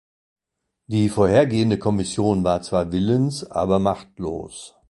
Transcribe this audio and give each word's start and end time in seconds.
Die 0.87 1.09
vorhergehende 1.09 1.77
Kommission 1.77 2.43
war 2.43 2.63
zwar 2.63 2.91
willens, 2.91 3.43
aber 3.51 3.77
machtlos. 3.77 4.73